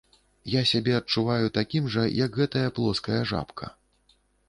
Я 0.51 0.61
сябе 0.71 0.95
адчуваю 0.99 1.53
такім 1.59 1.91
жа, 1.97 2.07
як 2.25 2.43
гэтая 2.43 2.67
плоская 2.81 3.23
жабка. 3.35 3.75